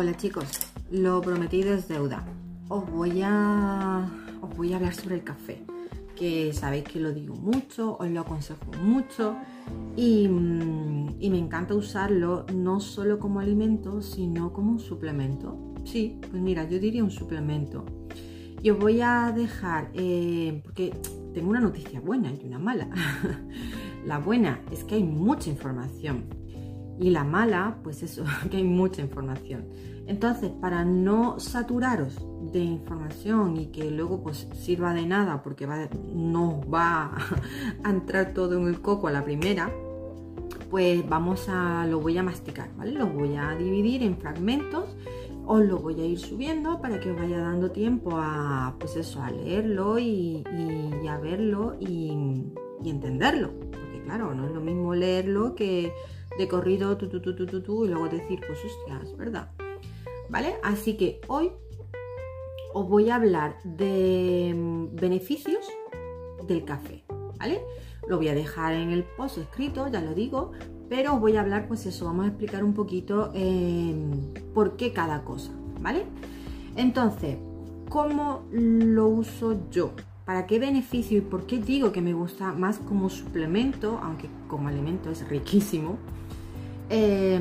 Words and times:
Hola 0.00 0.16
chicos, 0.16 0.46
lo 0.92 1.20
prometido 1.20 1.74
es 1.74 1.88
deuda. 1.88 2.24
Os 2.68 2.88
voy 2.88 3.20
a, 3.24 4.08
os 4.40 4.56
voy 4.56 4.72
a 4.72 4.76
hablar 4.76 4.94
sobre 4.94 5.16
el 5.16 5.24
café, 5.24 5.64
que 6.14 6.52
sabéis 6.52 6.84
que 6.84 7.00
lo 7.00 7.12
digo 7.12 7.34
mucho, 7.34 7.96
os 7.98 8.08
lo 8.08 8.20
aconsejo 8.20 8.70
mucho 8.80 9.34
y, 9.96 10.28
mm, 10.28 11.18
me 11.18 11.38
encanta 11.38 11.74
usarlo 11.74 12.46
no 12.54 12.78
solo 12.78 13.18
como 13.18 13.40
alimento, 13.40 14.00
sino 14.00 14.52
como 14.52 14.70
un 14.70 14.78
suplemento. 14.78 15.58
Sí, 15.82 16.20
pues 16.30 16.40
mira, 16.40 16.62
yo 16.68 16.78
diría 16.78 17.02
un 17.02 17.10
suplemento. 17.10 17.84
Y 18.62 18.70
os 18.70 18.78
voy 18.78 19.00
a 19.00 19.32
dejar, 19.32 19.90
eh, 19.94 20.60
porque 20.62 20.92
tengo 21.34 21.50
una 21.50 21.60
noticia 21.60 22.00
buena 22.00 22.32
y 22.32 22.46
una 22.46 22.60
mala. 22.60 22.88
la 24.06 24.20
buena 24.20 24.60
es 24.70 24.84
que 24.84 24.94
hay 24.94 25.02
mucha 25.02 25.50
información 25.50 26.26
y 27.00 27.10
la 27.10 27.24
mala, 27.24 27.78
pues 27.82 28.02
eso, 28.02 28.24
que 28.50 28.58
hay 28.58 28.64
mucha 28.64 29.02
información. 29.02 29.66
Entonces, 30.06 30.50
para 30.50 30.84
no 30.84 31.38
saturaros 31.38 32.16
de 32.52 32.60
información 32.60 33.58
y 33.58 33.66
que 33.66 33.90
luego 33.90 34.22
pues 34.22 34.48
sirva 34.54 34.94
de 34.94 35.04
nada 35.04 35.42
porque 35.42 35.68
no 36.14 36.62
va 36.72 37.12
a 37.84 37.90
entrar 37.90 38.32
todo 38.32 38.58
en 38.58 38.68
el 38.68 38.80
coco 38.80 39.08
a 39.08 39.12
la 39.12 39.22
primera, 39.22 39.70
pues 40.70 41.06
vamos 41.08 41.46
a, 41.48 41.86
lo 41.86 42.00
voy 42.00 42.16
a 42.16 42.22
masticar, 42.22 42.70
¿vale? 42.76 42.92
Lo 42.92 43.06
voy 43.06 43.36
a 43.36 43.54
dividir 43.54 44.02
en 44.02 44.16
fragmentos, 44.16 44.96
os 45.46 45.62
lo 45.62 45.78
voy 45.78 46.00
a 46.00 46.06
ir 46.06 46.18
subiendo 46.18 46.80
para 46.80 47.00
que 47.00 47.10
os 47.10 47.18
vaya 47.18 47.38
dando 47.38 47.70
tiempo 47.70 48.12
a, 48.14 48.74
pues 48.78 48.96
eso, 48.96 49.22
a 49.22 49.30
leerlo 49.30 49.98
y, 49.98 50.42
y 51.02 51.06
a 51.06 51.18
verlo 51.18 51.76
y, 51.80 52.44
y 52.82 52.90
entenderlo. 52.90 53.50
Porque 53.70 54.02
claro, 54.04 54.34
no 54.34 54.46
es 54.46 54.52
lo 54.52 54.60
mismo 54.60 54.94
leerlo 54.94 55.54
que 55.54 55.92
de 56.38 56.48
corrido 56.48 56.96
tu, 56.96 57.08
tu, 57.08 57.20
tu, 57.20 57.62
tu, 57.62 57.84
y 57.84 57.88
luego 57.88 58.08
decir, 58.08 58.40
pues 58.46 58.58
hostia, 58.64 59.00
es 59.02 59.16
verdad. 59.16 59.50
¿Vale? 60.30 60.56
Así 60.62 60.96
que 60.96 61.20
hoy 61.26 61.50
os 62.72 62.88
voy 62.88 63.10
a 63.10 63.16
hablar 63.16 63.56
de 63.64 64.54
mm, 64.56 64.94
beneficios 64.94 65.66
del 66.46 66.64
café, 66.64 67.04
¿vale? 67.38 67.62
Lo 68.06 68.18
voy 68.18 68.28
a 68.28 68.34
dejar 68.34 68.74
en 68.74 68.90
el 68.90 69.04
post 69.04 69.38
escrito, 69.38 69.88
ya 69.88 70.00
lo 70.00 70.14
digo, 70.14 70.52
pero 70.88 71.14
os 71.14 71.20
voy 71.20 71.36
a 71.36 71.40
hablar, 71.40 71.66
pues 71.66 71.84
eso, 71.86 72.06
vamos 72.06 72.24
a 72.24 72.28
explicar 72.28 72.62
un 72.62 72.74
poquito 72.74 73.30
eh, 73.34 73.94
por 74.54 74.76
qué 74.76 74.92
cada 74.92 75.24
cosa, 75.24 75.52
¿vale? 75.80 76.04
Entonces, 76.76 77.36
¿cómo 77.88 78.44
lo 78.52 79.08
uso 79.08 79.68
yo? 79.70 79.92
¿Para 80.24 80.46
qué 80.46 80.58
beneficio 80.58 81.18
y 81.18 81.22
por 81.22 81.46
qué 81.46 81.58
digo 81.58 81.90
que 81.90 82.02
me 82.02 82.12
gusta 82.12 82.52
más 82.52 82.78
como 82.78 83.08
suplemento, 83.08 83.98
aunque 84.02 84.28
como 84.46 84.68
alimento 84.68 85.10
es 85.10 85.26
riquísimo? 85.28 85.98
Eh, 86.90 87.40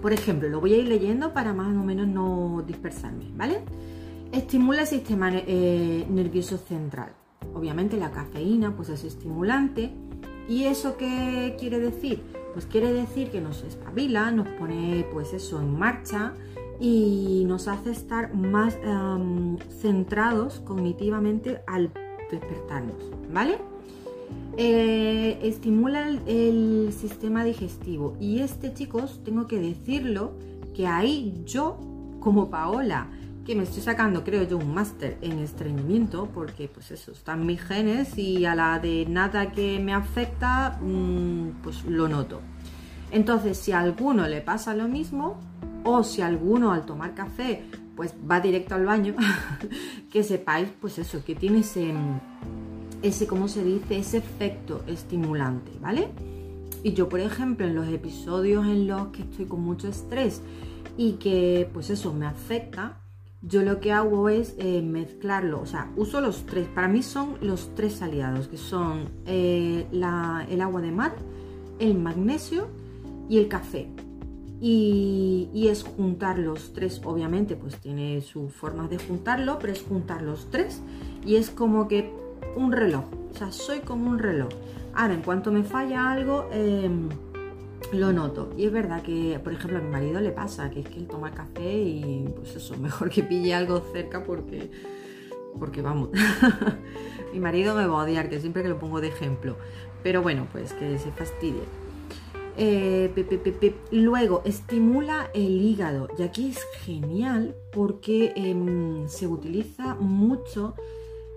por 0.00 0.12
ejemplo, 0.12 0.48
lo 0.48 0.60
voy 0.60 0.74
a 0.74 0.76
ir 0.76 0.88
leyendo 0.88 1.32
para 1.32 1.52
más 1.52 1.76
o 1.76 1.82
menos 1.82 2.06
no 2.06 2.62
dispersarme, 2.66 3.24
¿vale? 3.36 3.60
Estimula 4.32 4.82
el 4.82 4.86
sistema 4.86 5.30
eh, 5.34 6.06
nervioso 6.08 6.58
central. 6.58 7.12
Obviamente 7.54 7.96
la 7.96 8.10
cafeína 8.10 8.76
pues 8.76 8.90
es 8.90 9.04
estimulante. 9.04 9.92
¿Y 10.48 10.64
eso 10.64 10.96
qué 10.96 11.56
quiere 11.58 11.78
decir? 11.78 12.22
Pues 12.52 12.66
quiere 12.66 12.92
decir 12.92 13.30
que 13.30 13.40
nos 13.40 13.62
espabila, 13.64 14.30
nos 14.30 14.48
pone 14.48 15.06
pues 15.12 15.32
eso 15.32 15.60
en 15.60 15.78
marcha 15.78 16.34
y 16.80 17.44
nos 17.46 17.68
hace 17.68 17.90
estar 17.90 18.34
más 18.34 18.78
um, 18.86 19.58
centrados 19.80 20.60
cognitivamente 20.60 21.60
al 21.66 21.92
despertarnos, 22.30 23.10
¿vale? 23.32 23.58
Eh, 24.60 25.38
estimula 25.44 26.08
el, 26.26 26.92
sistema 26.92 27.44
digestivo. 27.44 28.16
Y 28.18 28.40
este 28.40 28.74
chicos 28.74 29.20
tengo 29.24 29.46
que 29.46 29.60
decirlo 29.60 30.32
que 30.74 30.88
ahí 30.88 31.44
yo 31.46 31.78
como 32.18 32.50
Paola 32.50 33.06
que 33.46 33.54
me 33.54 33.62
estoy 33.62 33.82
sacando 33.82 34.24
creo 34.24 34.42
yo 34.42 34.58
un 34.58 34.74
máster 34.74 35.16
en 35.22 35.38
estreñimiento 35.38 36.28
porque 36.34 36.68
pues 36.68 36.90
eso 36.90 37.12
están 37.12 37.46
mis 37.46 37.62
genes 37.62 38.18
y 38.18 38.44
a 38.46 38.56
la 38.56 38.80
de 38.80 39.06
nada 39.08 39.52
que 39.52 39.78
me 39.78 39.94
afecta 39.94 40.76
mmm, 40.82 41.62
pues 41.62 41.84
lo 41.84 42.08
noto. 42.08 42.40
Entonces 43.12 43.56
si 43.58 43.70
a 43.70 43.78
alguno 43.78 44.26
le 44.26 44.40
pasa 44.40 44.74
lo 44.74 44.88
mismo 44.88 45.38
o 45.84 46.02
si 46.02 46.20
alguno 46.20 46.72
al 46.72 46.84
tomar 46.84 47.14
café 47.14 47.62
pues 47.94 48.12
va 48.28 48.40
directo 48.40 48.74
al 48.74 48.86
baño 48.86 49.14
que 50.10 50.24
sepáis 50.24 50.68
pues 50.80 50.98
eso 50.98 51.24
que 51.24 51.36
tiene 51.36 51.60
ese 51.60 51.94
ese, 53.02 53.26
¿cómo 53.26 53.48
se 53.48 53.64
dice? 53.64 53.98
Ese 53.98 54.18
efecto 54.18 54.82
estimulante, 54.86 55.70
¿vale? 55.80 56.08
Y 56.82 56.92
yo, 56.92 57.08
por 57.08 57.20
ejemplo, 57.20 57.66
en 57.66 57.74
los 57.74 57.88
episodios 57.88 58.66
en 58.66 58.86
los 58.86 59.08
que 59.08 59.22
estoy 59.22 59.46
con 59.46 59.62
mucho 59.62 59.88
estrés 59.88 60.42
y 60.96 61.12
que, 61.12 61.68
pues 61.72 61.90
eso, 61.90 62.12
me 62.12 62.26
afecta, 62.26 63.00
yo 63.42 63.62
lo 63.62 63.80
que 63.80 63.92
hago 63.92 64.28
es 64.28 64.54
eh, 64.58 64.82
mezclarlo, 64.82 65.60
o 65.60 65.66
sea, 65.66 65.92
uso 65.96 66.20
los 66.20 66.44
tres, 66.44 66.66
para 66.68 66.88
mí 66.88 67.02
son 67.02 67.36
los 67.40 67.74
tres 67.76 68.02
aliados, 68.02 68.48
que 68.48 68.56
son 68.56 69.08
eh, 69.26 69.86
el 69.92 70.60
agua 70.60 70.80
de 70.80 70.90
mar, 70.90 71.14
el 71.78 71.94
magnesio 71.94 72.68
y 73.28 73.38
el 73.38 73.48
café. 73.48 73.88
Y, 74.60 75.50
y, 75.54 75.68
es 75.68 75.84
juntar 75.84 76.36
los 76.36 76.72
tres, 76.72 77.00
obviamente, 77.04 77.54
pues 77.54 77.76
tiene 77.76 78.20
su 78.22 78.48
forma 78.48 78.88
de 78.88 78.98
juntarlo, 78.98 79.60
pero 79.60 79.72
es 79.72 79.82
juntar 79.82 80.22
los 80.22 80.50
tres 80.50 80.80
y 81.24 81.36
es 81.36 81.48
como 81.48 81.86
que 81.86 82.12
un 82.58 82.72
reloj. 82.72 83.04
O 83.30 83.36
sea, 83.36 83.52
soy 83.52 83.80
como 83.80 84.10
un 84.10 84.18
reloj. 84.18 84.48
Ahora, 84.94 85.14
en 85.14 85.22
cuanto 85.22 85.52
me 85.52 85.62
falla 85.62 86.10
algo, 86.10 86.48
eh, 86.52 86.90
lo 87.92 88.12
noto. 88.12 88.50
Y 88.56 88.66
es 88.66 88.72
verdad 88.72 89.02
que, 89.02 89.40
por 89.42 89.52
ejemplo, 89.52 89.78
a 89.78 89.80
mi 89.80 89.88
marido 89.88 90.20
le 90.20 90.30
pasa 90.30 90.70
que 90.70 90.80
es 90.80 90.88
que 90.88 90.98
él 90.98 91.06
toma 91.06 91.30
café 91.30 91.72
y 91.72 92.28
pues 92.34 92.56
eso, 92.56 92.76
mejor 92.80 93.10
que 93.10 93.22
pille 93.22 93.54
algo 93.54 93.82
cerca 93.92 94.24
porque, 94.24 94.70
porque 95.58 95.82
vamos. 95.82 96.10
mi 97.32 97.40
marido 97.40 97.74
me 97.74 97.86
va 97.86 98.00
a 98.00 98.04
odiar, 98.04 98.28
que 98.28 98.40
siempre 98.40 98.62
que 98.62 98.68
lo 98.68 98.78
pongo 98.78 99.00
de 99.00 99.08
ejemplo. 99.08 99.56
Pero 100.02 100.22
bueno, 100.22 100.46
pues 100.52 100.72
que 100.72 100.98
se 100.98 101.10
fastidie. 101.12 101.62
Eh, 102.56 103.12
Luego, 103.92 104.42
estimula 104.44 105.30
el 105.32 105.62
hígado. 105.62 106.08
Y 106.18 106.22
aquí 106.22 106.48
es 106.50 106.60
genial 106.80 107.54
porque 107.72 108.32
eh, 108.34 109.04
se 109.06 109.28
utiliza 109.28 109.94
mucho 109.94 110.74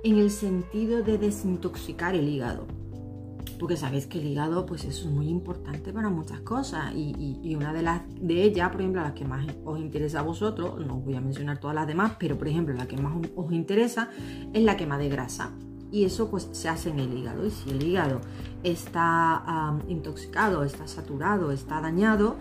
en 0.03 0.17
el 0.17 0.31
sentido 0.31 1.03
de 1.03 1.17
desintoxicar 1.17 2.15
el 2.15 2.27
hígado. 2.27 2.65
Porque 3.59 3.77
sabéis 3.77 4.07
que 4.07 4.19
el 4.19 4.25
hígado 4.25 4.65
pues 4.65 4.85
es 4.85 5.05
muy 5.05 5.27
importante 5.29 5.93
para 5.93 6.09
muchas 6.09 6.39
cosas 6.41 6.93
y, 6.95 7.55
una 7.55 7.73
de 7.73 7.83
las 7.83 8.01
de 8.19 8.43
ellas, 8.43 8.69
por 8.69 8.81
ejemplo, 8.81 9.01
las 9.01 9.13
que 9.13 9.25
más 9.25 9.45
os 9.63 9.79
interesa 9.79 10.19
a 10.19 10.23
vosotros, 10.23 10.83
no 10.85 10.97
os 10.97 11.05
voy 11.05 11.15
a 11.15 11.21
mencionar 11.21 11.59
todas 11.59 11.75
las 11.75 11.85
demás, 11.85 12.13
pero 12.17 12.37
por 12.37 12.47
ejemplo 12.47 12.73
la 12.73 12.87
que 12.87 12.97
más 12.97 13.13
os 13.35 13.51
interesa 13.51 14.09
es 14.53 14.63
la 14.63 14.77
quema 14.77 14.97
de 14.97 15.09
grasa. 15.09 15.51
Y 15.91 16.05
eso 16.05 16.31
pues 16.31 16.49
se 16.53 16.69
hace 16.69 16.89
en 16.89 16.99
el 16.99 17.15
hígado. 17.15 17.45
Y 17.45 17.51
si 17.51 17.69
el 17.69 17.83
hígado 17.83 18.21
está 18.63 19.77
intoxicado, 19.87 20.63
está 20.63 20.87
saturado, 20.87 21.51
está 21.51 21.81
dañado, 21.81 22.37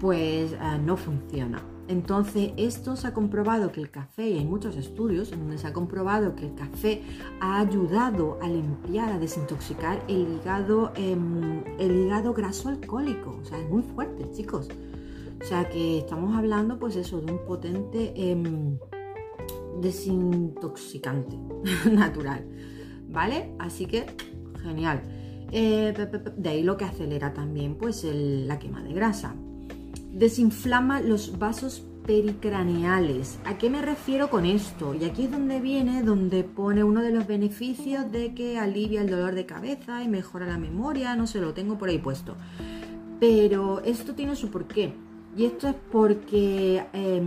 pues 0.00 0.52
uh, 0.52 0.80
no 0.80 0.96
funciona. 0.96 1.62
Entonces, 1.90 2.52
esto 2.56 2.94
se 2.94 3.08
ha 3.08 3.12
comprobado 3.12 3.72
que 3.72 3.80
el 3.80 3.90
café, 3.90 4.28
y 4.30 4.38
hay 4.38 4.44
muchos 4.44 4.76
estudios 4.76 5.30
donde 5.32 5.58
se 5.58 5.66
ha 5.66 5.72
comprobado 5.72 6.36
que 6.36 6.46
el 6.46 6.54
café 6.54 7.02
ha 7.40 7.58
ayudado 7.58 8.38
a 8.40 8.48
limpiar, 8.48 9.10
a 9.10 9.18
desintoxicar 9.18 10.00
el 10.06 10.36
hígado, 10.36 10.92
eh, 10.94 11.16
el 11.80 11.96
hígado 11.96 12.32
graso 12.32 12.68
alcohólico. 12.68 13.36
O 13.42 13.44
sea, 13.44 13.58
es 13.58 13.68
muy 13.68 13.82
fuerte, 13.82 14.30
chicos. 14.30 14.68
O 15.42 15.44
sea, 15.44 15.68
que 15.68 15.98
estamos 15.98 16.36
hablando, 16.36 16.78
pues 16.78 16.94
eso, 16.94 17.20
de 17.20 17.32
un 17.32 17.44
potente 17.44 18.12
eh, 18.14 18.40
desintoxicante 19.80 21.36
natural. 21.90 22.46
¿Vale? 23.08 23.52
Así 23.58 23.86
que, 23.86 24.06
genial. 24.62 25.02
Eh, 25.50 25.92
de 26.36 26.48
ahí 26.48 26.62
lo 26.62 26.76
que 26.76 26.84
acelera 26.84 27.34
también, 27.34 27.74
pues, 27.74 28.04
la 28.04 28.60
quema 28.60 28.80
de 28.80 28.92
grasa 28.92 29.34
desinflama 30.12 31.00
los 31.00 31.38
vasos 31.38 31.84
pericraneales. 32.06 33.38
¿A 33.44 33.58
qué 33.58 33.70
me 33.70 33.82
refiero 33.82 34.30
con 34.30 34.44
esto? 34.44 34.94
Y 34.94 35.04
aquí 35.04 35.24
es 35.24 35.30
donde 35.30 35.60
viene, 35.60 36.02
donde 36.02 36.44
pone 36.44 36.82
uno 36.82 37.02
de 37.02 37.12
los 37.12 37.26
beneficios 37.26 38.10
de 38.10 38.34
que 38.34 38.58
alivia 38.58 39.02
el 39.02 39.10
dolor 39.10 39.34
de 39.34 39.46
cabeza 39.46 40.02
y 40.02 40.08
mejora 40.08 40.46
la 40.46 40.58
memoria, 40.58 41.14
no 41.14 41.26
sé, 41.26 41.40
lo 41.40 41.54
tengo 41.54 41.78
por 41.78 41.88
ahí 41.88 41.98
puesto. 41.98 42.36
Pero 43.20 43.80
esto 43.84 44.14
tiene 44.14 44.34
su 44.34 44.50
porqué. 44.50 44.94
Y 45.36 45.44
esto 45.44 45.68
es 45.68 45.76
porque 45.92 46.84
eh, 46.92 47.22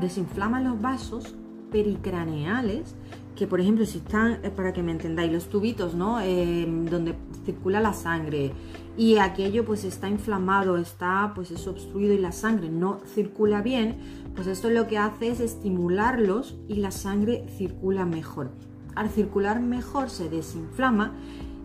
desinflama 0.00 0.60
los 0.60 0.80
vasos 0.80 1.34
pericraneales, 1.72 2.94
que 3.36 3.46
por 3.46 3.60
ejemplo 3.60 3.84
si 3.86 3.98
están, 3.98 4.38
eh, 4.42 4.50
para 4.54 4.72
que 4.72 4.82
me 4.82 4.92
entendáis, 4.92 5.32
los 5.32 5.48
tubitos, 5.48 5.94
¿no? 5.94 6.20
Eh, 6.20 6.66
donde 6.90 7.14
circula 7.44 7.80
la 7.80 7.92
sangre, 7.92 8.52
y 8.96 9.16
aquello 9.16 9.64
pues 9.64 9.84
está 9.84 10.08
inflamado, 10.08 10.76
está 10.76 11.32
pues 11.34 11.50
es 11.50 11.66
obstruido 11.66 12.12
y 12.14 12.18
la 12.18 12.32
sangre 12.32 12.68
no 12.68 13.00
circula 13.14 13.62
bien, 13.62 13.96
pues 14.34 14.46
esto 14.46 14.70
lo 14.70 14.86
que 14.86 14.98
hace 14.98 15.28
es 15.28 15.40
estimularlos 15.40 16.56
y 16.68 16.76
la 16.76 16.90
sangre 16.90 17.46
circula 17.56 18.04
mejor. 18.04 18.50
Al 18.94 19.08
circular 19.08 19.60
mejor 19.60 20.10
se 20.10 20.28
desinflama 20.28 21.14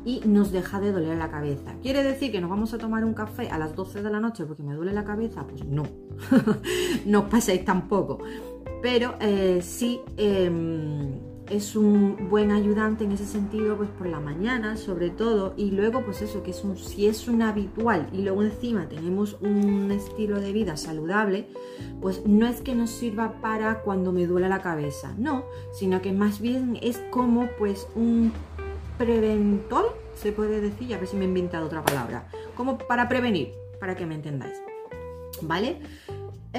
y 0.06 0.22
nos 0.26 0.54
deja 0.54 0.80
de 0.80 0.94
doler 0.94 1.18
la 1.18 1.30
cabeza. 1.30 1.76
¿Quiere 1.82 2.02
decir 2.02 2.32
que 2.32 2.40
nos 2.40 2.50
vamos 2.50 2.74
a 2.74 2.78
tomar 2.78 3.04
un 3.04 3.14
café 3.14 3.50
a 3.50 3.58
las 3.58 3.76
12 3.76 4.02
de 4.02 4.10
la 4.10 4.22
noche 4.22 4.46
porque 4.46 4.64
me 4.64 4.74
duele 4.74 4.94
la 4.94 5.04
cabeza? 5.04 5.46
Pues 5.46 5.66
no, 5.66 5.84
no 7.06 7.20
os 7.20 7.26
paséis 7.26 7.66
tampoco. 7.66 8.20
Pero 8.82 9.16
eh, 9.20 9.60
sí 9.62 10.00
em, 10.16 11.27
es 11.50 11.76
un 11.76 12.30
buen 12.30 12.52
ayudante 12.52 13.04
en 13.04 13.12
ese 13.12 13.26
sentido, 13.26 13.78
pues 13.78 13.90
por 13.90 14.08
la 14.08 14.20
mañana 14.20 14.78
sobre 14.78 15.10
todo, 15.10 15.54
y 15.58 15.72
luego 15.72 16.04
pues 16.04 16.22
eso, 16.22 16.44
que 16.44 16.52
es 16.52 16.64
un, 16.64 16.78
si 16.78 17.08
es 17.08 17.28
un 17.28 17.42
habitual 17.42 18.10
y 18.14 18.22
luego 18.22 18.44
encima 18.44 18.88
tenemos 18.88 19.38
un 19.42 19.92
estilo 19.92 20.40
de 20.40 20.52
vida 20.52 20.78
saludable, 20.78 21.48
pues 22.02 22.26
no 22.26 22.48
es 22.48 22.62
que 22.62 22.76
nos 22.76 22.90
sirva 22.90 23.42
para 23.42 23.82
cuando 23.82 24.12
me 24.12 24.26
duele 24.26 24.50
la 24.50 24.62
cabeza, 24.62 25.14
no, 25.18 25.46
sino 25.74 26.02
que 26.02 26.12
más 26.12 26.40
bien 26.42 26.78
es 26.82 26.98
como 27.12 27.48
pues 27.58 27.88
un 27.96 28.32
preventor, 28.98 29.98
se 30.16 30.32
puede 30.32 30.62
decir, 30.62 30.94
a 30.94 30.98
ver 30.98 31.08
si 31.08 31.16
me 31.16 31.26
he 31.26 31.28
inventado 31.28 31.68
otra 31.68 31.84
palabra, 31.84 32.28
como 32.56 32.78
para 32.78 33.08
prevenir, 33.08 33.54
para 33.80 33.96
que 33.96 34.06
me 34.06 34.16
entendáis. 34.16 34.58
¿Vale? 35.42 35.80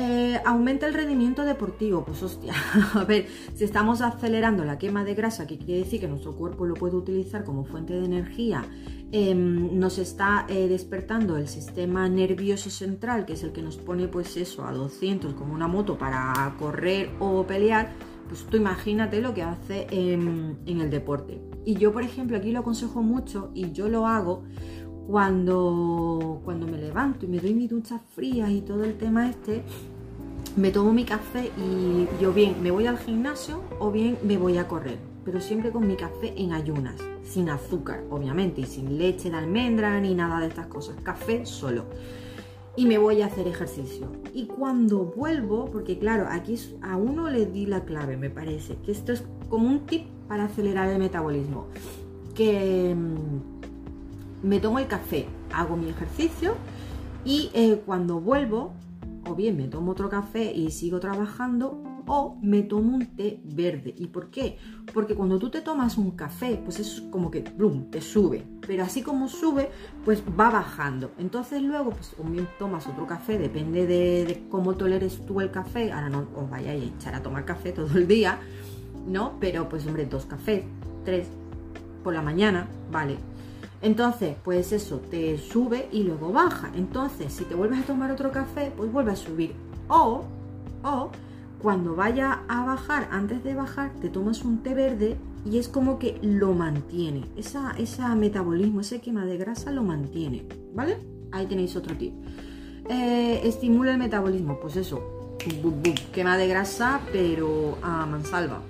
Eh, 0.01 0.41
aumenta 0.45 0.87
el 0.87 0.95
rendimiento 0.95 1.45
deportivo, 1.45 2.05
pues 2.05 2.23
hostia, 2.23 2.55
a 2.95 3.03
ver, 3.03 3.27
si 3.57 3.65
estamos 3.65 4.01
acelerando 4.01 4.65
la 4.65 4.79
quema 4.79 5.03
de 5.03 5.17
grasa, 5.17 5.49
que 5.49 5.59
quiere 5.59 5.81
decir 5.81 5.99
que 5.99 6.07
nuestro 6.07 6.37
cuerpo 6.37 6.67
lo 6.67 6.75
puede 6.75 6.95
utilizar 6.95 7.43
como 7.43 7.65
fuente 7.65 7.95
de 7.95 8.05
energía, 8.05 8.65
em, 9.11 9.77
nos 9.77 9.99
está 9.99 10.47
eh, 10.49 10.69
despertando 10.69 11.37
el 11.37 11.49
sistema 11.49 12.09
nervioso 12.09 12.71
central, 12.71 13.27
que 13.27 13.33
es 13.33 13.43
el 13.43 13.51
que 13.51 13.61
nos 13.61 13.77
pone 13.77 14.07
pues 14.07 14.37
eso 14.37 14.65
a 14.65 14.73
200 14.73 15.35
como 15.35 15.53
una 15.53 15.67
moto 15.67 15.99
para 15.99 16.55
correr 16.61 17.11
o 17.19 17.45
pelear, 17.45 17.91
pues 18.29 18.45
tú 18.45 18.57
imagínate 18.57 19.21
lo 19.21 19.35
que 19.35 19.43
hace 19.43 19.89
en, 19.91 20.59
el 20.65 20.91
deporte. 20.91 21.41
Y 21.65 21.75
yo, 21.75 21.93
por 21.93 22.05
ejemplo, 22.05 22.37
aquí 22.37 22.53
lo 22.53 22.61
aconsejo 22.61 23.03
mucho 23.03 23.51
y 23.53 23.73
yo 23.73 23.89
lo 23.89 24.07
hago 24.07 24.45
cuando, 25.09 26.43
cuando 26.45 26.67
me 26.67 26.77
levanto 26.77 27.25
y 27.25 27.29
me 27.29 27.39
doy 27.39 27.55
mi 27.55 27.67
ducha 27.67 27.99
fría 28.15 28.51
y 28.51 28.61
todo 28.61 28.85
el 28.85 28.99
tema 28.99 29.31
este, 29.31 29.63
me 30.55 30.71
tomo 30.71 30.93
mi 30.93 31.05
café 31.05 31.51
y 31.57 32.07
yo 32.21 32.35
bien 32.35 32.63
me 32.63 32.71
voy 32.71 32.87
al 32.87 32.99
gimnasio 32.99 33.63
o 33.79 33.91
bien 33.91 34.19
me 34.23 34.37
voy 34.37 34.59
a 34.59 34.69
correr, 34.69 34.99
pero 35.25 35.41
siempre 35.41 35.71
con 35.71 35.87
mi 35.87 35.97
café 35.97 36.35
en 36.37 36.53
ayunas, 36.53 36.97
sin 37.25 37.49
azúcar, 37.49 38.05
obviamente, 38.11 38.61
y 38.61 38.67
sin 38.67 38.99
leche 38.99 39.31
de 39.31 39.37
almendra 39.39 39.99
ni 39.99 40.15
nada 40.15 40.41
de 40.41 40.49
estas 40.49 40.67
cosas, 40.67 40.97
café 41.03 41.47
solo 41.47 41.87
y 42.77 42.85
me 42.85 42.99
voy 42.99 43.23
a 43.23 43.27
hacer 43.27 43.49
ejercicio. 43.49 44.13
Y 44.35 44.45
cuando 44.45 45.07
vuelvo, 45.07 45.71
porque 45.71 45.99
claro, 45.99 46.27
aquí 46.31 46.57
a 46.83 46.97
uno 46.99 47.31
le 47.31 47.47
di 47.47 47.65
la 47.65 47.85
clave, 47.85 48.19
me 48.19 48.29
parece, 48.29 48.77
que 48.85 48.93
esto 48.93 49.13
es 49.13 49.25
como 49.49 49.69
un 49.69 49.87
tip 49.87 50.07
para 50.29 50.45
acelerar 50.45 50.91
el 50.91 50.99
metabolismo, 50.99 51.67
que 52.35 52.95
mm, 52.95 53.58
me 54.43 54.61
tomo 54.61 54.79
el 54.79 54.87
café, 54.87 55.27
hago 55.53 55.77
mi 55.77 55.89
ejercicio 55.89 56.55
y 57.25 57.51
eh, 57.55 57.83
cuando 57.85 58.21
vuelvo, 58.21 58.73
o 59.29 59.35
bien 59.35 59.57
me 59.57 59.69
tomo 59.69 59.93
otro 59.93 60.09
café 60.09 60.53
y 60.53 60.71
sigo 60.71 61.01
trabajando, 61.01 61.83
o 62.09 62.39
me 62.41 62.63
tomo 62.63 62.97
un 62.97 63.07
té 63.17 63.41
verde. 63.45 63.95
¿Y 63.97 64.07
por 64.07 64.31
qué? 64.31 64.57
Porque 64.95 65.15
cuando 65.15 65.39
tú 65.39 65.51
te 65.51 65.61
tomas 65.61 65.99
un 65.99 66.13
café, 66.13 66.61
pues 66.65 66.81
es 66.81 67.03
como 67.11 67.31
que 67.31 67.43
¡blum! 67.43 67.91
te 67.91 68.01
sube. 68.01 68.45
Pero 68.67 68.83
así 68.85 69.03
como 69.03 69.29
sube, 69.29 69.71
pues 70.05 70.23
va 70.39 70.51
bajando. 70.51 71.11
Entonces 71.19 71.63
luego, 71.63 71.91
pues 71.91 72.15
bien 72.31 72.49
tomas 72.59 72.87
otro 72.87 73.07
café, 73.07 73.39
depende 73.39 73.87
de, 73.87 74.45
cómo 74.51 74.75
toleres 74.75 75.25
tú 75.27 75.41
el 75.41 75.51
café. 75.51 75.93
Ahora 75.93 76.09
no 76.09 76.27
os 76.35 76.49
vayáis 76.49 76.83
a 76.83 76.97
echar 76.97 77.15
a 77.15 77.23
tomar 77.23 77.45
café 77.45 77.73
todo 77.73 77.99
el 77.99 78.09
día, 78.09 78.39
¿no? 79.07 79.35
Pero 79.39 79.69
pues 79.69 79.87
hombre, 79.87 80.07
dos 80.07 80.25
cafés, 80.25 80.65
tres 81.05 81.29
por 82.03 82.15
la 82.15 82.23
mañana, 82.23 82.69
vale. 82.91 83.19
Entonces, 83.81 84.37
pues 84.43 84.73
eso, 84.73 84.99
te 84.99 85.39
sube 85.39 85.89
y 85.93 86.03
luego 86.03 86.33
baja. 86.33 86.71
Entonces, 86.75 87.33
si 87.33 87.45
te 87.45 87.55
vuelves 87.55 87.81
a 87.81 87.83
tomar 87.85 88.11
otro 88.11 88.33
café, 88.33 88.73
pues 88.77 88.91
vuelve 88.93 89.13
a 89.13 89.17
subir. 89.17 89.55
O, 89.89 90.25
o, 90.83 91.11
cuando 91.63 91.95
vaya 91.95 92.41
a 92.49 92.65
bajar, 92.65 93.09
antes 93.11 93.43
de 93.45 93.55
bajar, 93.55 93.93
te 94.01 94.09
tomas 94.09 94.45
un 94.45 94.63
té 94.63 94.75
verde 94.75 95.17
y 95.45 95.59
es 95.59 95.69
como 95.69 95.99
que 95.99 96.19
lo 96.23 96.53
mantiene. 96.53 97.25
Esa, 97.37 97.73
ese 97.79 98.03
metabolismo, 98.17 98.81
ese 98.81 99.01
quema 99.01 99.25
de 99.25 99.37
grasa 99.37 99.71
lo 99.71 99.83
mantiene, 99.83 100.45
¿vale? 100.75 100.99
Ahí 101.33 101.47
tenéis 101.47 101.77
otro 101.77 101.97
tip. 101.97 102.15
Eh, 102.89 103.41
estimula 103.45 103.93
el 103.93 103.99
metabolismo, 103.99 104.59
pues 104.61 104.77
eso, 104.77 105.37
quema 106.13 106.37
de 106.37 106.49
grasa, 106.49 107.01
pero 107.13 107.79
a 107.83 108.07
mansalva. 108.07 108.63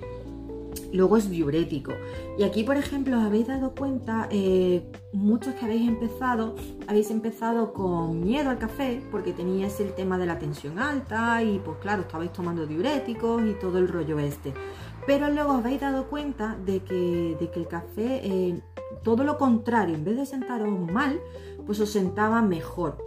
Luego 0.91 1.17
es 1.17 1.29
diurético. 1.29 1.93
Y 2.37 2.43
aquí, 2.43 2.63
por 2.63 2.77
ejemplo, 2.77 3.17
os 3.17 3.23
habéis 3.23 3.47
dado 3.47 3.75
cuenta, 3.75 4.27
eh, 4.31 4.83
muchos 5.13 5.53
que 5.55 5.65
habéis 5.65 5.87
empezado, 5.87 6.55
habéis 6.87 7.11
empezado 7.11 7.73
con 7.73 8.21
miedo 8.21 8.49
al 8.49 8.57
café 8.57 9.01
porque 9.11 9.33
teníais 9.33 9.79
el 9.79 9.93
tema 9.93 10.17
de 10.17 10.25
la 10.25 10.39
tensión 10.39 10.79
alta 10.79 11.43
y 11.43 11.59
pues 11.59 11.77
claro, 11.79 12.01
estabais 12.01 12.33
tomando 12.33 12.65
diuréticos 12.65 13.43
y 13.43 13.53
todo 13.53 13.77
el 13.77 13.87
rollo 13.87 14.19
este. 14.19 14.53
Pero 15.05 15.29
luego 15.29 15.53
os 15.53 15.59
habéis 15.59 15.81
dado 15.81 16.07
cuenta 16.07 16.57
de 16.65 16.81
que, 16.81 17.37
de 17.39 17.49
que 17.49 17.59
el 17.59 17.67
café, 17.67 18.21
eh, 18.23 18.61
todo 19.03 19.23
lo 19.23 19.37
contrario, 19.37 19.95
en 19.95 20.03
vez 20.03 20.17
de 20.17 20.25
sentaros 20.25 20.69
mal, 20.91 21.19
pues 21.65 21.79
os 21.79 21.89
sentaba 21.89 22.41
mejor. 22.41 22.97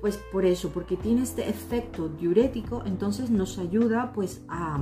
Pues 0.00 0.18
por 0.30 0.44
eso, 0.44 0.70
porque 0.70 0.96
tiene 0.96 1.22
este 1.22 1.48
efecto 1.48 2.08
diurético, 2.08 2.82
entonces 2.86 3.30
nos 3.30 3.58
ayuda 3.58 4.12
pues 4.12 4.42
a, 4.48 4.78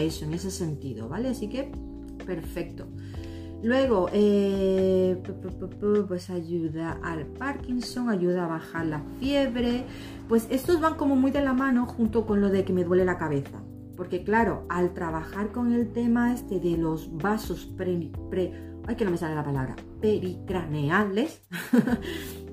eso, 0.00 0.24
en 0.24 0.34
ese 0.34 0.50
sentido, 0.50 1.08
¿vale? 1.08 1.28
Así 1.28 1.48
que, 1.48 1.72
perfecto. 2.26 2.86
Luego, 3.62 4.08
eh, 4.12 5.22
pues 6.08 6.30
ayuda 6.30 6.98
al 7.02 7.26
Parkinson, 7.26 8.08
ayuda 8.08 8.44
a 8.44 8.48
bajar 8.48 8.86
la 8.86 9.02
fiebre. 9.18 9.84
Pues 10.28 10.46
estos 10.50 10.80
van 10.80 10.94
como 10.94 11.16
muy 11.16 11.30
de 11.30 11.42
la 11.42 11.52
mano 11.52 11.86
junto 11.86 12.26
con 12.26 12.40
lo 12.40 12.48
de 12.48 12.64
que 12.64 12.72
me 12.72 12.84
duele 12.84 13.04
la 13.04 13.18
cabeza. 13.18 13.62
Porque 13.96 14.24
claro, 14.24 14.64
al 14.70 14.94
trabajar 14.94 15.52
con 15.52 15.74
el 15.74 15.92
tema 15.92 16.32
este 16.32 16.58
de 16.58 16.78
los 16.78 17.14
vasos 17.18 17.66
pre, 17.76 18.10
pre 18.30 18.70
ay 18.86 18.96
que 18.96 19.04
no 19.04 19.10
me 19.10 19.18
sale 19.18 19.34
la 19.34 19.44
palabra, 19.44 19.76
pericraneales, 20.00 21.42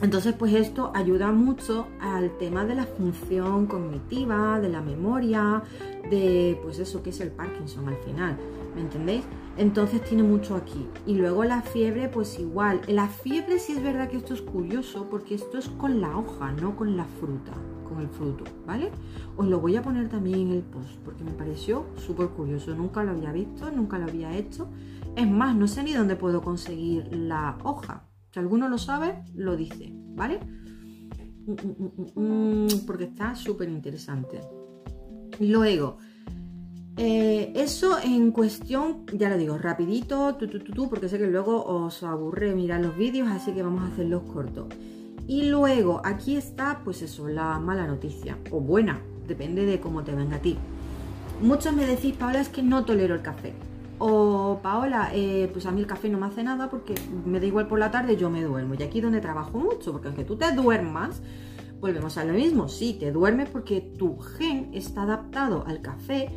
Entonces, 0.00 0.32
pues 0.34 0.54
esto 0.54 0.92
ayuda 0.94 1.32
mucho 1.32 1.88
al 2.00 2.30
tema 2.38 2.64
de 2.64 2.76
la 2.76 2.84
función 2.84 3.66
cognitiva, 3.66 4.60
de 4.60 4.68
la 4.68 4.80
memoria, 4.80 5.62
de 6.08 6.58
pues 6.62 6.78
eso 6.78 7.02
que 7.02 7.10
es 7.10 7.20
el 7.20 7.32
Parkinson 7.32 7.88
al 7.88 7.96
final, 7.96 8.36
¿me 8.76 8.82
entendéis? 8.82 9.24
Entonces 9.56 10.04
tiene 10.04 10.22
mucho 10.22 10.54
aquí. 10.54 10.86
Y 11.04 11.14
luego 11.14 11.42
la 11.42 11.62
fiebre, 11.62 12.08
pues 12.08 12.38
igual. 12.38 12.80
La 12.86 13.08
fiebre 13.08 13.58
sí 13.58 13.72
es 13.72 13.82
verdad 13.82 14.08
que 14.08 14.18
esto 14.18 14.34
es 14.34 14.40
curioso 14.40 15.08
porque 15.10 15.34
esto 15.34 15.58
es 15.58 15.68
con 15.68 16.00
la 16.00 16.16
hoja, 16.16 16.52
no 16.52 16.76
con 16.76 16.96
la 16.96 17.04
fruta, 17.04 17.52
con 17.88 18.00
el 18.00 18.08
fruto, 18.08 18.44
¿vale? 18.66 18.92
Os 19.36 19.48
lo 19.48 19.58
voy 19.58 19.74
a 19.74 19.82
poner 19.82 20.08
también 20.08 20.38
en 20.38 20.52
el 20.52 20.62
post 20.62 21.00
porque 21.04 21.24
me 21.24 21.32
pareció 21.32 21.86
súper 21.96 22.28
curioso. 22.28 22.72
Nunca 22.76 23.02
lo 23.02 23.10
había 23.10 23.32
visto, 23.32 23.68
nunca 23.72 23.98
lo 23.98 24.04
había 24.04 24.36
hecho. 24.36 24.68
Es 25.16 25.28
más, 25.28 25.56
no 25.56 25.66
sé 25.66 25.82
ni 25.82 25.92
dónde 25.92 26.14
puedo 26.14 26.40
conseguir 26.40 27.08
la 27.12 27.58
hoja. 27.64 28.07
Si 28.30 28.38
alguno 28.38 28.68
lo 28.68 28.78
sabe, 28.78 29.22
lo 29.34 29.56
dice, 29.56 29.90
¿vale? 29.92 30.38
Mm, 31.46 31.52
mm, 31.52 32.64
mm, 32.64 32.86
porque 32.86 33.04
está 33.04 33.34
súper 33.34 33.68
interesante. 33.68 34.40
Luego, 35.40 35.98
eh, 36.96 37.52
eso 37.54 37.96
en 38.02 38.32
cuestión, 38.32 39.06
ya 39.14 39.28
lo 39.28 39.38
digo, 39.38 39.56
rapidito, 39.56 40.36
porque 40.90 41.08
sé 41.08 41.16
que 41.16 41.28
luego 41.28 41.64
os 41.64 42.02
aburre 42.02 42.54
mirar 42.54 42.80
los 42.80 42.96
vídeos, 42.96 43.28
así 43.28 43.52
que 43.52 43.62
vamos 43.62 43.84
a 43.84 43.92
hacerlos 43.92 44.24
cortos. 44.24 44.66
Y 45.28 45.44
luego, 45.44 46.02
aquí 46.04 46.36
está, 46.36 46.80
pues 46.84 47.02
eso, 47.02 47.28
la 47.28 47.60
mala 47.60 47.86
noticia, 47.86 48.36
o 48.50 48.60
buena, 48.60 49.00
depende 49.28 49.64
de 49.64 49.78
cómo 49.78 50.02
te 50.02 50.14
venga 50.14 50.36
a 50.36 50.42
ti. 50.42 50.58
Muchos 51.40 51.72
me 51.72 51.86
decís, 51.86 52.16
Paola, 52.16 52.40
es 52.40 52.48
que 52.48 52.62
no 52.62 52.84
tolero 52.84 53.14
el 53.14 53.22
café. 53.22 53.52
O 53.98 54.60
Paola, 54.62 55.10
eh, 55.12 55.48
pues 55.52 55.66
a 55.66 55.72
mí 55.72 55.80
el 55.80 55.86
café 55.86 56.08
no 56.08 56.18
me 56.18 56.26
hace 56.26 56.42
nada 56.42 56.70
porque 56.70 56.94
me 57.24 57.40
da 57.40 57.46
igual 57.46 57.66
por 57.66 57.78
la 57.78 57.90
tarde, 57.90 58.16
yo 58.16 58.30
me 58.30 58.42
duermo. 58.42 58.74
Y 58.74 58.82
aquí 58.82 59.00
donde 59.00 59.20
trabajo 59.20 59.58
mucho, 59.58 59.92
porque 59.92 60.08
aunque 60.08 60.24
tú 60.24 60.36
te 60.36 60.52
duermas, 60.52 61.20
volvemos 61.80 62.16
a 62.18 62.24
lo 62.24 62.32
mismo. 62.32 62.68
Sí, 62.68 62.96
te 62.98 63.10
duermes 63.12 63.48
porque 63.48 63.80
tu 63.80 64.18
gen 64.18 64.70
está 64.72 65.02
adaptado 65.02 65.64
al 65.66 65.80
café, 65.80 66.28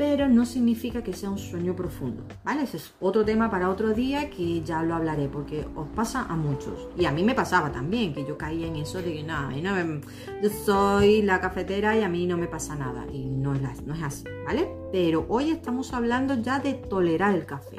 pero 0.00 0.30
no 0.30 0.46
significa 0.46 1.04
que 1.04 1.12
sea 1.12 1.28
un 1.28 1.36
sueño 1.36 1.76
profundo, 1.76 2.24
¿vale? 2.42 2.62
Ese 2.62 2.78
es 2.78 2.94
otro 3.00 3.22
tema 3.22 3.50
para 3.50 3.68
otro 3.68 3.92
día 3.92 4.30
que 4.30 4.62
ya 4.62 4.82
lo 4.82 4.94
hablaré 4.94 5.28
porque 5.28 5.66
os 5.76 5.88
pasa 5.88 6.22
a 6.22 6.36
muchos. 6.36 6.88
Y 6.96 7.04
a 7.04 7.12
mí 7.12 7.22
me 7.22 7.34
pasaba 7.34 7.70
también, 7.70 8.14
que 8.14 8.24
yo 8.24 8.38
caía 8.38 8.66
en 8.66 8.76
eso 8.76 9.02
de 9.02 9.12
que 9.12 9.22
nada, 9.22 9.50
no, 9.50 10.00
yo 10.42 10.48
soy 10.48 11.20
la 11.20 11.38
cafetera 11.38 11.98
y 11.98 12.02
a 12.02 12.08
mí 12.08 12.26
no 12.26 12.38
me 12.38 12.46
pasa 12.46 12.76
nada. 12.76 13.04
Y 13.12 13.26
no 13.26 13.54
es, 13.54 13.60
así, 14.02 14.24
¿vale? 14.46 14.74
Pero 14.90 15.26
hoy 15.28 15.50
estamos 15.50 15.92
hablando 15.92 16.32
ya 16.32 16.60
de 16.60 16.72
tolerar 16.72 17.34
el 17.34 17.44
café. 17.44 17.76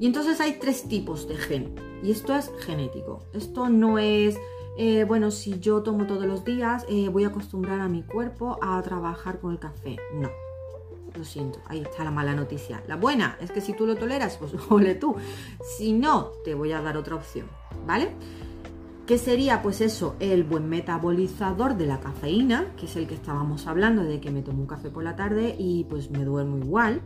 Y 0.00 0.06
entonces 0.06 0.40
hay 0.40 0.54
tres 0.58 0.88
tipos 0.88 1.28
de 1.28 1.36
gen. 1.36 1.74
Y 2.02 2.12
esto 2.12 2.34
es 2.34 2.50
genético. 2.60 3.26
Esto 3.34 3.68
no 3.68 3.98
es 3.98 4.38
eh, 4.78 5.04
bueno, 5.04 5.30
si 5.30 5.60
yo 5.60 5.82
tomo 5.82 6.06
todos 6.06 6.24
los 6.24 6.46
días, 6.46 6.86
eh, 6.88 7.10
voy 7.10 7.24
a 7.24 7.28
acostumbrar 7.28 7.80
a 7.80 7.88
mi 7.88 8.02
cuerpo 8.04 8.58
a 8.62 8.80
trabajar 8.80 9.38
con 9.38 9.52
el 9.52 9.58
café. 9.58 9.98
No, 10.14 10.30
lo 11.14 11.24
siento, 11.24 11.60
ahí 11.66 11.80
está 11.80 12.04
la 12.04 12.10
mala 12.10 12.34
noticia. 12.34 12.82
La 12.86 12.96
buena 12.96 13.36
es 13.40 13.50
que 13.50 13.60
si 13.60 13.72
tú 13.72 13.86
lo 13.86 13.96
toleras, 13.96 14.36
pues 14.38 14.52
ole 14.70 14.94
tú. 14.94 15.16
Si 15.76 15.92
no, 15.92 16.30
te 16.44 16.54
voy 16.54 16.72
a 16.72 16.80
dar 16.80 16.96
otra 16.96 17.16
opción, 17.16 17.46
¿vale? 17.86 18.10
Que 19.06 19.18
sería 19.18 19.62
pues 19.62 19.80
eso, 19.80 20.16
el 20.20 20.44
buen 20.44 20.68
metabolizador 20.68 21.76
de 21.76 21.86
la 21.86 22.00
cafeína, 22.00 22.72
que 22.76 22.86
es 22.86 22.96
el 22.96 23.06
que 23.06 23.14
estábamos 23.14 23.66
hablando 23.66 24.04
de 24.04 24.20
que 24.20 24.30
me 24.30 24.42
tomo 24.42 24.60
un 24.60 24.66
café 24.66 24.90
por 24.90 25.02
la 25.02 25.16
tarde 25.16 25.56
y 25.58 25.84
pues 25.84 26.10
me 26.10 26.24
duermo 26.24 26.58
igual. 26.58 27.02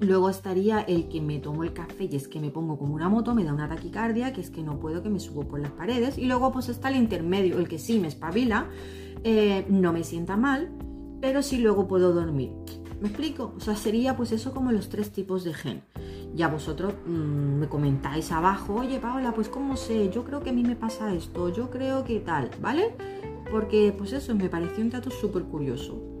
Luego 0.00 0.28
estaría 0.30 0.80
el 0.80 1.08
que 1.08 1.20
me 1.20 1.38
tomo 1.38 1.62
el 1.62 1.72
café 1.72 2.08
y 2.10 2.16
es 2.16 2.26
que 2.26 2.40
me 2.40 2.50
pongo 2.50 2.76
como 2.76 2.94
una 2.94 3.08
moto, 3.08 3.34
me 3.34 3.44
da 3.44 3.52
una 3.52 3.68
taquicardia, 3.68 4.32
que 4.32 4.40
es 4.40 4.50
que 4.50 4.62
no 4.62 4.80
puedo, 4.80 5.02
que 5.02 5.10
me 5.10 5.20
subo 5.20 5.46
por 5.46 5.60
las 5.60 5.70
paredes. 5.70 6.18
Y 6.18 6.26
luego 6.26 6.50
pues 6.50 6.68
está 6.68 6.88
el 6.88 6.96
intermedio, 6.96 7.58
el 7.58 7.68
que 7.68 7.78
sí 7.78 8.00
me 8.00 8.08
espabila, 8.08 8.68
eh, 9.22 9.64
no 9.68 9.92
me 9.92 10.02
sienta 10.02 10.36
mal, 10.36 10.72
pero 11.20 11.40
sí 11.42 11.58
luego 11.58 11.86
puedo 11.86 12.12
dormir. 12.12 12.50
¿Me 13.02 13.08
explico? 13.08 13.52
O 13.56 13.60
sea, 13.60 13.74
sería 13.74 14.16
pues 14.16 14.30
eso 14.30 14.54
como 14.54 14.70
los 14.70 14.88
tres 14.88 15.10
tipos 15.10 15.42
de 15.42 15.52
gen. 15.52 15.82
Ya 16.36 16.46
vosotros 16.46 16.94
mm, 17.04 17.58
me 17.58 17.68
comentáis 17.68 18.30
abajo, 18.30 18.74
oye 18.76 19.00
Paola, 19.00 19.34
pues 19.34 19.48
cómo 19.48 19.76
sé, 19.76 20.08
yo 20.08 20.22
creo 20.22 20.40
que 20.40 20.50
a 20.50 20.52
mí 20.52 20.62
me 20.62 20.76
pasa 20.76 21.12
esto, 21.12 21.48
yo 21.48 21.68
creo 21.68 22.04
que 22.04 22.20
tal, 22.20 22.50
¿vale? 22.60 22.94
Porque 23.50 23.92
pues 23.98 24.12
eso 24.12 24.32
me 24.36 24.48
pareció 24.48 24.84
un 24.84 24.90
dato 24.90 25.10
súper 25.10 25.42
curioso. 25.42 26.11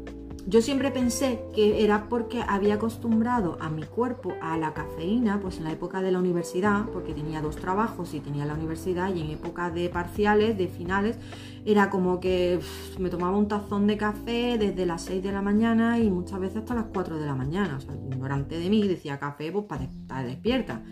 Yo 0.44 0.60
siempre 0.60 0.90
pensé 0.90 1.40
que 1.54 1.84
era 1.84 2.08
porque 2.08 2.42
había 2.46 2.74
acostumbrado 2.74 3.56
a 3.60 3.70
mi 3.70 3.84
cuerpo 3.84 4.34
a 4.42 4.58
la 4.58 4.74
cafeína, 4.74 5.40
pues 5.40 5.58
en 5.58 5.64
la 5.64 5.72
época 5.72 6.02
de 6.02 6.10
la 6.10 6.18
universidad, 6.18 6.86
porque 6.92 7.14
tenía 7.14 7.40
dos 7.40 7.54
trabajos 7.56 8.12
y 8.12 8.18
tenía 8.18 8.44
la 8.44 8.54
universidad 8.54 9.14
y 9.14 9.20
en 9.20 9.30
época 9.30 9.70
de 9.70 9.88
parciales, 9.88 10.58
de 10.58 10.66
finales, 10.66 11.16
era 11.64 11.90
como 11.90 12.18
que 12.18 12.58
me 12.98 13.08
tomaba 13.08 13.38
un 13.38 13.46
tazón 13.46 13.86
de 13.86 13.96
café 13.96 14.58
desde 14.58 14.84
las 14.84 15.02
6 15.02 15.22
de 15.22 15.30
la 15.30 15.42
mañana 15.42 16.00
y 16.00 16.10
muchas 16.10 16.40
veces 16.40 16.56
hasta 16.58 16.74
las 16.74 16.86
4 16.92 17.18
de 17.18 17.26
la 17.26 17.36
mañana. 17.36 17.76
O 17.76 17.80
sea, 17.80 17.94
ignorante 17.94 18.58
de 18.58 18.68
mí 18.68 18.86
decía 18.88 19.20
café 19.20 19.52
pues 19.52 19.66
para 19.66 19.84
estar 19.84 20.26
despierta. 20.26 20.82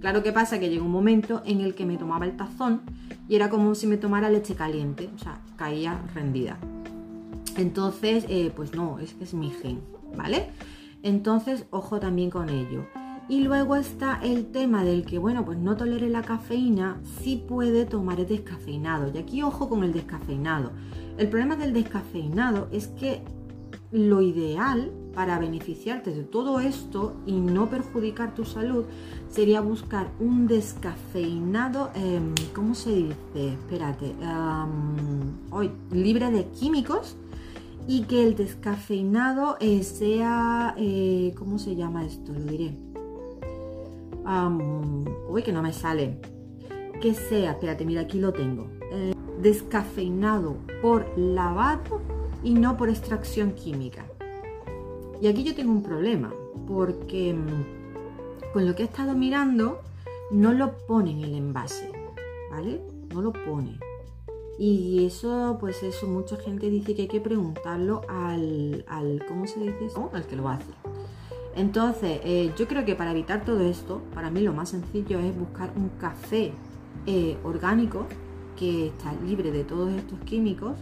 Claro 0.00 0.22
que 0.22 0.32
pasa 0.32 0.60
que 0.60 0.68
llegó 0.68 0.84
un 0.84 0.92
momento 0.92 1.42
en 1.46 1.62
el 1.62 1.74
que 1.74 1.86
me 1.86 1.96
tomaba 1.96 2.26
el 2.26 2.36
tazón 2.36 2.82
y 3.26 3.36
era 3.36 3.48
como 3.48 3.74
si 3.74 3.86
me 3.86 3.96
tomara 3.96 4.28
leche 4.28 4.54
caliente, 4.54 5.08
o 5.14 5.18
sea, 5.18 5.40
caía 5.56 6.00
rendida. 6.14 6.58
Entonces, 7.56 8.24
eh, 8.28 8.52
pues 8.54 8.74
no, 8.74 8.98
es 8.98 9.14
que 9.14 9.24
es 9.24 9.34
mi 9.34 9.50
gen, 9.50 9.80
¿vale? 10.16 10.50
Entonces, 11.02 11.66
ojo 11.70 12.00
también 12.00 12.30
con 12.30 12.48
ello. 12.48 12.86
Y 13.28 13.40
luego 13.40 13.76
está 13.76 14.18
el 14.22 14.46
tema 14.46 14.84
del 14.84 15.04
que, 15.04 15.18
bueno, 15.18 15.44
pues 15.44 15.58
no 15.58 15.76
tolere 15.76 16.08
la 16.08 16.22
cafeína, 16.22 16.98
sí 17.22 17.44
puede 17.46 17.84
tomar 17.84 18.20
el 18.20 18.26
descafeinado. 18.26 19.10
Y 19.12 19.18
aquí 19.18 19.42
ojo 19.42 19.68
con 19.68 19.84
el 19.84 19.92
descafeinado. 19.92 20.72
El 21.18 21.28
problema 21.28 21.56
del 21.56 21.74
descafeinado 21.74 22.68
es 22.72 22.86
que 22.88 23.22
lo 23.90 24.22
ideal 24.22 24.92
para 25.14 25.38
beneficiarte 25.38 26.12
de 26.12 26.22
todo 26.22 26.60
esto 26.60 27.16
y 27.26 27.32
no 27.32 27.68
perjudicar 27.68 28.34
tu 28.34 28.44
salud 28.44 28.84
sería 29.28 29.60
buscar 29.60 30.08
un 30.20 30.46
descafeinado, 30.46 31.90
em, 31.94 32.34
¿cómo 32.54 32.74
se 32.74 32.94
dice? 32.94 33.14
Espérate, 33.34 34.14
hoy 35.50 35.70
libre 35.90 36.30
de 36.30 36.46
químicos 36.46 37.16
y 37.88 38.02
que 38.02 38.22
el 38.22 38.36
descafeinado 38.36 39.56
eh, 39.60 39.82
sea, 39.82 40.74
eh, 40.76 41.34
¿cómo 41.38 41.58
se 41.58 41.74
llama 41.74 42.04
esto? 42.04 42.32
Lo 42.32 42.40
diré. 42.40 42.76
uy, 45.30 45.42
que 45.42 45.52
no 45.52 45.62
me 45.62 45.72
sale. 45.72 46.20
Que 47.00 47.14
sea, 47.14 47.52
espérate, 47.52 47.86
mira, 47.86 48.02
aquí 48.02 48.20
lo 48.20 48.32
tengo. 48.32 48.68
Eh, 48.92 49.14
descafeinado 49.40 50.56
por 50.82 51.06
lavado 51.16 52.02
y 52.42 52.52
no 52.52 52.76
por 52.76 52.90
extracción 52.90 53.52
química. 53.52 54.04
Y 55.20 55.26
aquí 55.26 55.42
yo 55.44 55.54
tengo 55.54 55.72
un 55.72 55.82
problema, 55.82 56.32
porque 56.66 57.34
mm, 57.34 58.52
con 58.52 58.66
lo 58.66 58.74
que 58.74 58.82
he 58.82 58.86
estado 58.86 59.14
mirando, 59.14 59.80
no 60.30 60.52
lo 60.52 60.76
pone 60.86 61.10
en 61.10 61.24
el 61.24 61.34
envase, 61.34 61.90
¿vale? 62.50 62.80
No 63.12 63.22
lo 63.22 63.32
pone. 63.32 63.78
Y 64.58 65.06
eso, 65.06 65.56
pues 65.60 65.82
eso, 65.82 66.06
mucha 66.06 66.36
gente 66.36 66.68
dice 66.68 66.94
que 66.94 67.02
hay 67.02 67.08
que 67.08 67.20
preguntarlo 67.20 68.02
al, 68.08 68.84
¿cómo 69.28 69.46
se 69.46 69.60
dice 69.60 69.86
eso? 69.86 70.10
Al 70.12 70.26
que 70.26 70.36
lo 70.36 70.48
hace. 70.48 70.72
Entonces, 71.54 72.20
eh, 72.24 72.52
yo 72.56 72.68
creo 72.68 72.84
que 72.84 72.94
para 72.94 73.12
evitar 73.12 73.44
todo 73.44 73.60
esto, 73.60 74.02
para 74.14 74.30
mí 74.30 74.40
lo 74.40 74.52
más 74.52 74.70
sencillo 74.70 75.18
es 75.20 75.36
buscar 75.36 75.72
un 75.76 75.88
café 76.00 76.52
eh, 77.06 77.36
orgánico 77.44 78.06
que 78.56 78.88
está 78.88 79.12
libre 79.24 79.50
de 79.52 79.64
todos 79.64 79.92
estos 79.92 80.18
químicos 80.20 80.72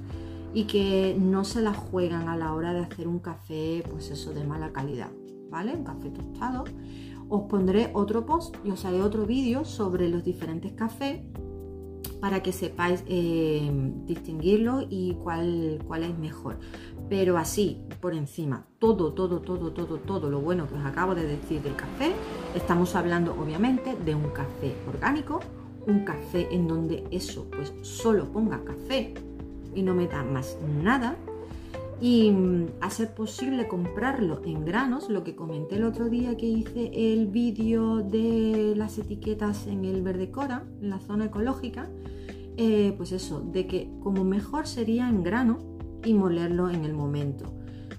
y 0.56 0.64
que 0.64 1.14
no 1.20 1.44
se 1.44 1.60
la 1.60 1.74
juegan 1.74 2.30
a 2.30 2.36
la 2.38 2.54
hora 2.54 2.72
de 2.72 2.80
hacer 2.80 3.06
un 3.08 3.18
café, 3.18 3.84
pues 3.90 4.10
eso, 4.10 4.32
de 4.32 4.42
mala 4.42 4.72
calidad, 4.72 5.10
¿vale? 5.50 5.74
Un 5.74 5.84
café 5.84 6.08
tostado. 6.08 6.64
Os 7.28 7.42
pondré 7.42 7.90
otro 7.92 8.24
post 8.24 8.56
y 8.64 8.70
os 8.70 8.82
haré 8.86 9.02
otro 9.02 9.26
vídeo 9.26 9.66
sobre 9.66 10.08
los 10.08 10.24
diferentes 10.24 10.72
cafés 10.72 11.20
para 12.22 12.42
que 12.42 12.52
sepáis 12.52 13.04
eh, 13.06 13.70
distinguirlo 14.06 14.86
y 14.88 15.18
cuál, 15.22 15.84
cuál 15.86 16.04
es 16.04 16.18
mejor. 16.18 16.58
Pero 17.10 17.36
así, 17.36 17.82
por 18.00 18.14
encima, 18.14 18.64
todo, 18.78 19.12
todo, 19.12 19.42
todo, 19.42 19.74
todo, 19.74 19.98
todo 19.98 20.30
lo 20.30 20.40
bueno 20.40 20.66
que 20.66 20.76
os 20.76 20.86
acabo 20.86 21.14
de 21.14 21.26
decir 21.26 21.60
del 21.60 21.76
café, 21.76 22.12
estamos 22.54 22.94
hablando 22.94 23.36
obviamente 23.38 23.94
de 23.94 24.14
un 24.14 24.30
café 24.30 24.74
orgánico, 24.88 25.38
un 25.86 26.06
café 26.06 26.48
en 26.50 26.66
donde 26.66 27.04
eso 27.10 27.46
pues 27.50 27.74
solo 27.82 28.32
ponga 28.32 28.64
café 28.64 29.12
y 29.76 29.82
no 29.82 29.94
meta 29.94 30.24
más 30.24 30.58
nada, 30.82 31.16
y 32.00 32.30
mm, 32.30 32.66
a 32.80 32.90
ser 32.90 33.14
posible 33.14 33.68
comprarlo 33.68 34.42
en 34.44 34.64
granos, 34.64 35.08
lo 35.08 35.24
que 35.24 35.34
comenté 35.34 35.76
el 35.76 35.84
otro 35.84 36.08
día 36.08 36.36
que 36.36 36.46
hice 36.46 36.90
el 37.12 37.26
vídeo 37.28 37.98
de 37.98 38.74
las 38.76 38.98
etiquetas 38.98 39.66
en 39.66 39.84
el 39.84 40.02
verde 40.02 40.30
cora, 40.30 40.64
en 40.80 40.90
la 40.90 40.98
zona 40.98 41.26
ecológica, 41.26 41.88
eh, 42.56 42.94
pues 42.96 43.12
eso, 43.12 43.40
de 43.40 43.66
que 43.66 43.90
como 44.02 44.24
mejor 44.24 44.66
sería 44.66 45.08
en 45.08 45.22
grano 45.22 45.58
y 46.04 46.14
molerlo 46.14 46.70
en 46.70 46.84
el 46.84 46.94
momento. 46.94 47.52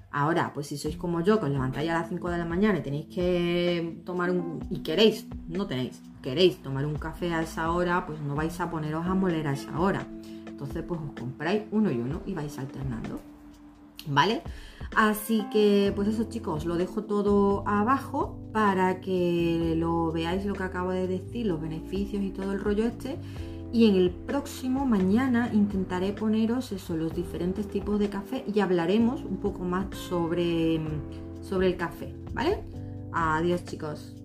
Ahora, 0.10 0.52
pues 0.54 0.68
si 0.68 0.78
sois 0.78 0.98
como 0.98 1.22
yo, 1.22 1.40
que 1.40 1.46
os 1.46 1.52
levantáis 1.52 1.90
a 1.92 1.94
las 1.94 2.10
5 2.10 2.30
de 2.32 2.38
la 2.38 2.46
mañana 2.46 2.80
y 2.80 2.82
tenéis 2.82 3.06
que 3.08 4.02
tomar 4.04 4.32
un... 4.32 4.60
y 4.70 4.80
queréis, 4.80 5.28
no 5.48 5.68
tenéis, 5.68 6.02
queréis 6.24 6.58
tomar 6.58 6.86
un 6.86 6.96
café 6.96 7.34
a 7.34 7.44
esa 7.44 7.70
hora, 7.72 8.06
pues 8.08 8.20
no 8.22 8.34
vais 8.34 8.60
a 8.60 8.72
poneros 8.72 9.06
a 9.06 9.14
moler 9.14 9.48
a 9.48 9.54
esa 9.54 9.80
hora. 9.80 10.08
Entonces, 10.58 10.84
pues 10.88 11.00
os 11.00 11.12
compráis 11.12 11.64
uno 11.72 11.92
y 11.92 12.00
uno 12.00 12.22
y 12.26 12.34
vais 12.34 12.58
alternando. 12.58 13.20
¿vale? 14.10 14.42
Así 14.96 15.46
que, 15.52 15.92
pues 15.96 16.08
eso 16.08 16.26
chicos, 16.30 16.66
lo 16.66 16.76
dejo 16.76 17.04
todo 17.04 17.68
abajo 17.68 18.40
para 18.54 19.02
que 19.02 19.76
lo 19.78 20.12
veáis 20.12 20.46
lo 20.46 20.54
que 20.54 20.64
acabo 20.64 20.92
de 20.92 21.08
decir, 21.08 21.46
los 21.46 21.62
beneficios 21.62 22.24
y 22.24 22.30
todo 22.30 22.54
el 22.54 22.60
rollo 22.60 22.86
este. 22.86 23.18
Y 23.74 23.86
en 23.86 23.96
el 23.96 24.12
próximo 24.12 24.86
mañana 24.86 25.52
intentaré 25.54 26.14
poneros 26.14 26.72
eso, 26.72 26.96
los 26.96 27.14
diferentes 27.14 27.68
tipos 27.68 28.00
de 28.00 28.10
café 28.10 28.46
y 28.54 28.62
hablaremos 28.62 29.24
un 29.24 29.38
poco 29.38 29.66
más 29.66 29.94
sobre, 29.96 30.80
sobre 31.42 31.68
el 31.68 31.76
café, 31.76 32.16
¿vale? 32.34 32.64
Adiós 33.12 33.66
chicos. 33.66 34.16